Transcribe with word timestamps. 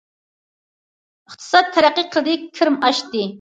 ئىقتىساد 1.31 1.69
تەرەققىي 1.77 2.09
قىلدى، 2.17 2.35
كىرىم 2.57 2.81
ئاشتى. 2.89 3.25